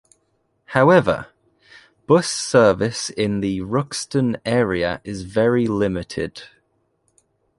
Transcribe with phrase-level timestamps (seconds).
[0.73, 1.27] However,
[2.07, 6.41] bus service in the Ruxton area is very limited.